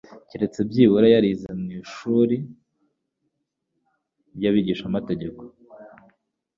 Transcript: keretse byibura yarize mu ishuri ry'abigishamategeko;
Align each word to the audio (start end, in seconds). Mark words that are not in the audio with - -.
keretse 0.29 0.59
byibura 0.69 1.07
yarize 1.13 1.49
mu 1.59 1.67
ishuri 1.81 2.35
ry'abigishamategeko; 4.35 5.41